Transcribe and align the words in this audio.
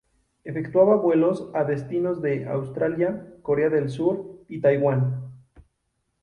Efectuaba 0.43 0.95
vuelos 0.95 1.51
a 1.53 1.63
destinos 1.63 2.23
de 2.23 2.47
Australia, 2.49 3.35
Corea 3.43 3.69
del 3.69 3.91
Sur 3.91 4.43
y 4.49 4.59
Taiwán. 4.59 5.29